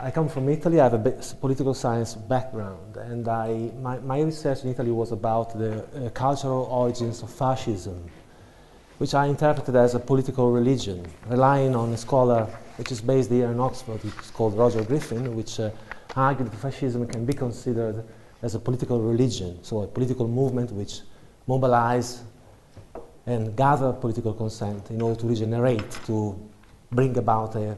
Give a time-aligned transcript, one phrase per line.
[0.00, 0.80] I come from Italy.
[0.80, 5.56] I have a political science background, and I, my, my research in Italy was about
[5.56, 8.10] the uh, cultural origins of fascism,
[8.98, 13.46] which I interpreted as a political religion, relying on a scholar which is based here
[13.46, 14.00] in Oxford.
[14.04, 15.70] It's called Roger Griffin, which uh,
[16.16, 18.04] argued that fascism can be considered
[18.42, 21.02] as a political religion, so a political movement which
[21.46, 22.24] mobilize
[23.26, 26.36] and gather political consent in order to regenerate, to
[26.90, 27.76] bring about a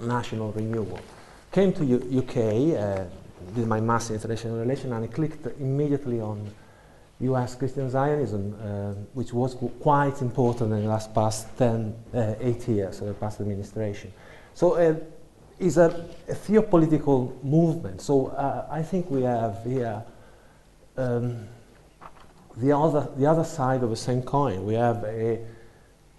[0.00, 0.98] national renewal.
[1.52, 2.36] Came to U- UK,
[2.76, 3.04] uh,
[3.54, 6.50] did my master in international relations, and I clicked immediately on
[7.20, 12.34] US Christian Zionism, uh, which was qu- quite important in the last past 10, uh,
[12.40, 14.12] 8 years of the past administration.
[14.54, 14.94] So uh,
[15.58, 18.00] it's a, a theopolitical movement.
[18.00, 20.02] So uh, I think we have here
[20.96, 21.48] um,
[22.56, 24.64] the, other, the other side of the same coin.
[24.64, 25.40] We have a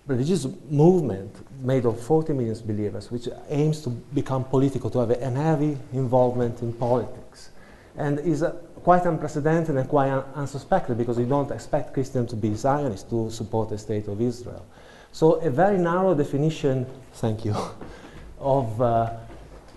[0.09, 1.31] religious movement
[1.61, 6.61] made of 40 million believers, which aims to become political, to have a, heavy involvement
[6.63, 7.51] in politics,
[7.95, 8.51] and is uh,
[8.83, 13.29] quite unprecedented and quite un- unsuspected because you don't expect Christians to be Zionists to
[13.29, 14.65] support the state of Israel.
[15.11, 17.55] So a very narrow definition, thank you,
[18.39, 19.11] of, uh,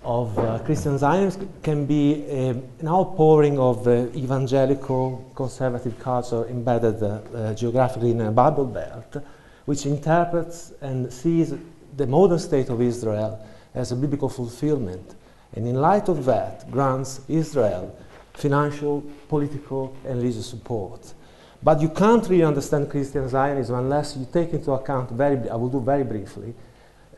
[0.03, 7.07] of uh, Christian Zionism can be an outpouring of uh, evangelical conservative culture embedded uh,
[7.09, 9.23] uh, geographically in a Bible Belt
[9.65, 11.55] which interprets and sees
[11.97, 15.15] the modern state of Israel as a biblical fulfillment,
[15.55, 17.97] and in light of that, grants Israel
[18.35, 21.15] financial, political, and religious support.
[21.63, 25.69] But you can't really understand Christian Zionism unless you take into account, very, I will
[25.69, 26.55] do very briefly,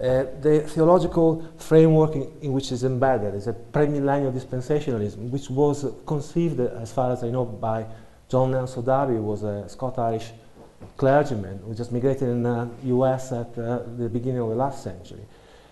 [0.00, 5.86] uh, the theological framework in, in, which is embedded is a premillennial dispensationalism, which was
[6.04, 7.86] conceived, as far as I know, by
[8.28, 10.32] John Nelson Darby, who was a Scottish
[10.96, 15.24] clergyman who just migrated in the US at uh, the beginning of the last century.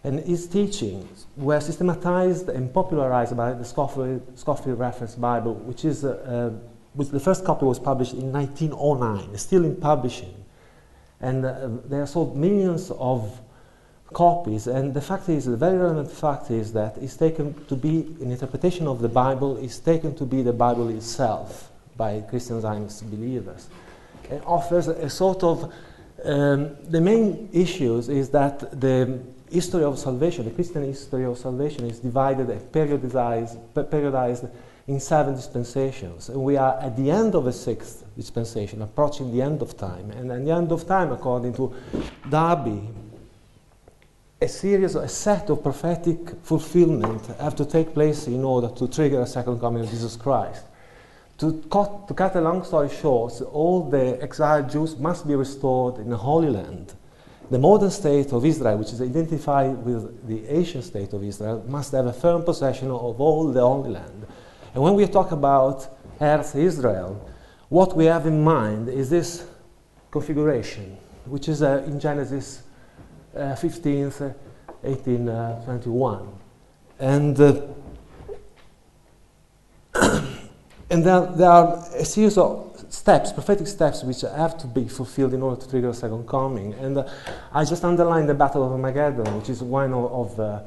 [0.05, 6.05] And his teachings were systematized and popularized by the Scofield, Scofield Reference Bible, which is,
[6.05, 10.35] uh, uh, which the first copy was published in 1909, still in publishing.
[11.21, 13.41] And uh, they are sold millions of
[14.13, 14.67] copies.
[14.67, 18.33] And the fact is, the very relevant fact is that it's taken to be, an
[18.33, 23.69] interpretation of the Bible is taken to be the Bible itself by Christian Zionist believers
[24.45, 25.73] offers a sort of
[26.25, 31.85] um, the main issues is that the history of salvation, the Christian history of salvation,
[31.85, 34.51] is divided and periodized, periodized
[34.87, 36.29] in seven dispensations.
[36.29, 40.11] And we are at the end of the sixth dispensation, approaching the end of time.
[40.13, 41.75] And at the end of time, according to
[42.29, 42.89] Darby,
[44.41, 49.21] a series, a set of prophetic fulfillment have to take place in order to trigger
[49.21, 50.65] a second coming of Jesus Christ.
[51.43, 55.99] To cut, to cut a long story short, all the exiled Jews must be restored
[55.99, 56.95] in the Holy Land.
[57.51, 61.91] The modern state of Israel, which is identified with the ancient state of Israel, must
[61.91, 64.25] have a firm possession of all the Holy Land.
[64.73, 65.89] And when we talk about
[66.21, 67.29] Eretz Israel,
[67.69, 69.45] what we have in mind is this
[70.13, 72.63] configuration, which is uh, in Genesis
[73.35, 74.33] uh, 15th,
[74.83, 76.29] 1821.
[77.01, 77.82] And uh, And
[81.01, 85.43] there, there are a series of steps, prophetic steps, which have to be fulfilled in
[85.43, 86.75] order to trigger a second coming.
[86.75, 87.09] And uh,
[87.53, 90.61] I just underlined the Battle of Armageddon, which is one of, of, uh,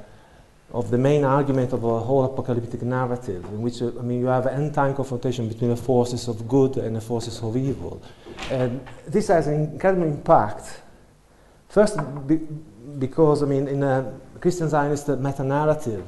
[0.72, 4.25] of the main argument of a whole apocalyptic narrative, in which uh, I mean, you
[4.25, 8.02] have an end-time confrontation between the forces of good and the forces of evil.
[8.50, 10.81] And this has an incredible impact.
[11.69, 12.38] First, be,
[12.97, 16.06] because I mean, in a Christian Zionist meta-narrative,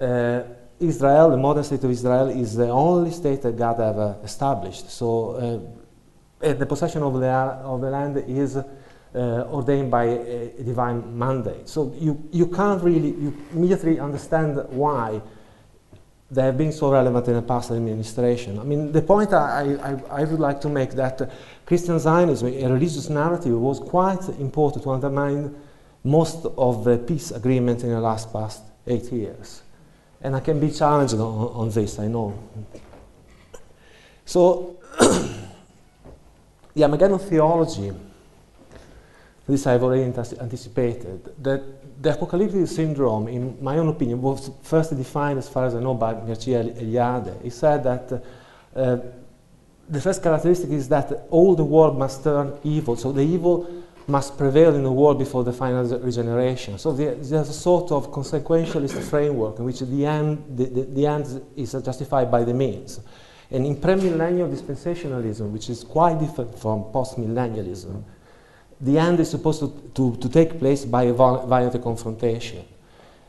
[0.00, 0.42] uh,
[0.80, 4.90] Israel, the modern state of Israel, is the only state that God ever established.
[4.90, 5.70] So
[6.40, 11.16] uh, the possession of the, of the land is uh, ordained by a, a, divine
[11.16, 11.68] mandate.
[11.68, 15.22] So you, you can't really, you immediately understand why
[16.30, 18.58] they have been so relevant in the past administration.
[18.58, 21.26] I mean, the point I, I, I would like to make that uh,
[21.64, 25.54] Christian Zionism, a religious narrative, was quite important to undermine
[26.02, 29.62] most of the peace agreements in the last past eight years.
[30.22, 32.38] And I can be challenged on, on this, I know.
[34.24, 34.76] So,
[36.74, 37.92] the Armageddon theology,
[39.46, 45.38] this I've already anticipated, that the apocalyptic syndrome, in my own opinion, was first defined,
[45.38, 47.42] as far as I know, by Mircea Eliade.
[47.42, 48.22] He said that
[48.74, 48.96] uh,
[49.88, 52.96] the first characteristic is that all the world must turn evil.
[52.96, 56.78] So the evil must prevail in the world before the final regeneration.
[56.78, 61.42] So there's a sort of consequentialist framework in which the end, the, the, the end
[61.56, 63.00] is justified by the means.
[63.50, 68.02] And in premillennial dispensationalism, which is quite different from postmillennialism,
[68.80, 72.64] the end is supposed to, to, to take place by a violent confrontation.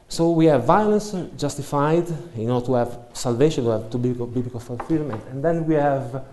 [0.07, 5.23] So we have violence justified in order to have salvation, to have to biblical, fulfillment,
[5.31, 6.23] and then we have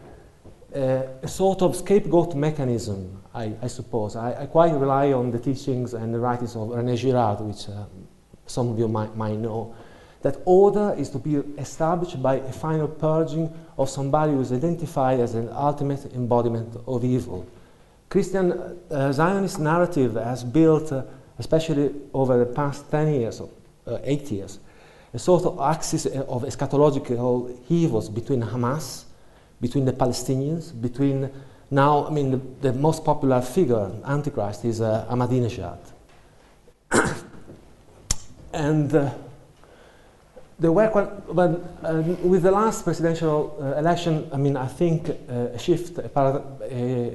[0.74, 4.16] uh, a sort of scapegoat mechanism, I, I suppose.
[4.16, 7.84] I, I, quite rely on the teachings and the writings of René Girard, which uh,
[8.46, 9.74] some of you might, might know,
[10.22, 15.20] that order is to be established by a final purging of somebody who is identified
[15.20, 17.46] as an ultimate embodiment of evil.
[18.08, 18.52] Christian
[18.90, 21.02] uh, Zionist narrative has built, uh,
[21.38, 23.48] especially over the past 10 years, or
[23.86, 24.58] uh, 8 years,
[25.14, 29.04] a sort of axis of eschatological evils between Hamas,
[29.62, 31.30] between the Palestinians, between
[31.70, 35.78] now, I mean, the, the most popular figure, Antichrist, is uh, Ahmadinejad.
[38.52, 39.10] and uh,
[40.58, 41.06] the work when,
[41.82, 46.42] uh, with the last presidential uh, election, I mean, I think uh, a shift, a,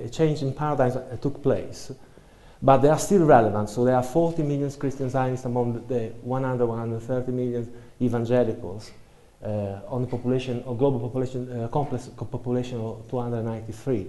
[0.05, 1.91] a, change in paradigms took place,
[2.63, 3.69] but they are still relevant.
[3.69, 7.71] So there are 40 million Christian Zionists among the 100, 130 million
[8.01, 9.06] evangelicals uh,
[9.43, 14.07] on the population, or global population, uh, complex population of 293,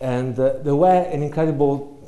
[0.00, 2.00] and uh, there were an incredible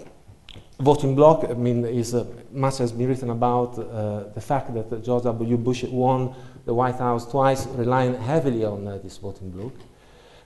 [0.80, 5.04] voting bloc, I mean, is, uh, much has been written about uh, the fact that
[5.04, 5.56] George W.
[5.56, 9.72] Bush won the White House twice, relying heavily on uh, this voting bloc.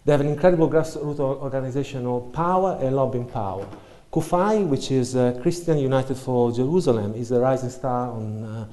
[0.05, 3.67] They have an incredible grassroots organizational power and lobbying power.
[4.13, 8.67] CUFI, which is uh, Christian United for Jerusalem, is a rising star on uh,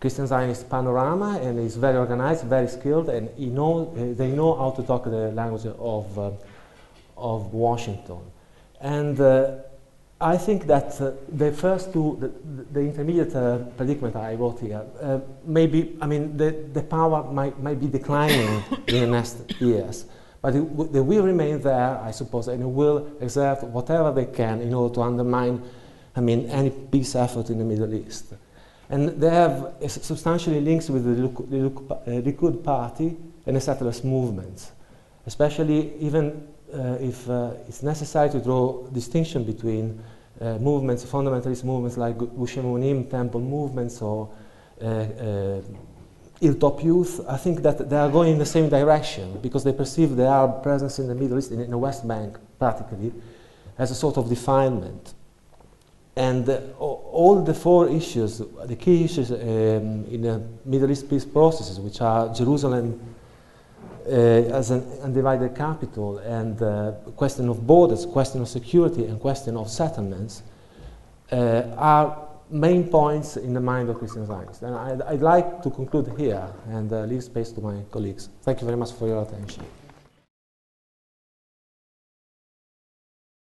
[0.00, 4.70] Christian Zionist panorama and is very organized, very skilled, and know, uh, they know how
[4.70, 6.30] to talk the language of, uh,
[7.16, 8.20] of Washington.
[8.80, 9.20] And
[10.20, 12.28] I think that uh, the first two, the,
[12.72, 17.60] the intermediate uh, predicament I wrote here, uh, maybe, I mean, the, the power might,
[17.62, 20.06] might be declining in the next years,
[20.40, 24.94] but they will remain there, I suppose, and will exert whatever they can in order
[24.94, 25.62] to undermine,
[26.14, 28.32] I mean, any peace effort in the Middle East.
[28.88, 31.28] And they have substantially links with the
[32.08, 33.16] Likud, uh, party
[33.46, 34.72] and the settlers movements,
[35.26, 40.02] especially even uh, if uh, it's necessary to draw distinction between
[40.40, 44.28] uh, movements, fundamentalist movements like Gush Emunim, temple movements, or
[46.40, 50.16] Hilltop Youth, I think that they are going in the same direction because they perceive
[50.16, 53.12] their presence in the Middle East, in, in the West Bank practically,
[53.78, 55.14] as a sort of defilement.
[56.14, 56.60] And uh,
[57.16, 62.00] all the four issues, the key issues um, in the Middle East peace processes, which
[62.00, 63.00] are Jerusalem,
[64.06, 64.10] uh,
[64.60, 69.68] as an undivided capital and uh, question of borders, question of security, and question of
[69.68, 70.42] settlements
[71.32, 74.62] uh, are main points in the mind of Christian Zionists.
[74.62, 78.28] And I'd, I'd like to conclude here and leave space to my colleagues.
[78.42, 79.64] Thank you very much for your attention.